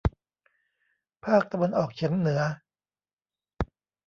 [1.25, 2.41] ภาคตะวันออกเฉียงเหนือ